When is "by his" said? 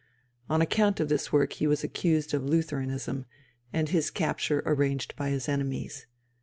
5.15-5.47